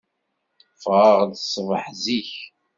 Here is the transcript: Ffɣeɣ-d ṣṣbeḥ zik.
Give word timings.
Ffɣeɣ-d 0.73 1.33
ṣṣbeḥ 1.43 1.85
zik. 2.03 2.31